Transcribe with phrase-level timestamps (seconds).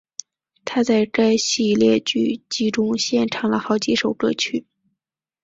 [0.65, 4.65] 她在该系列剧集中献唱了好几首歌曲。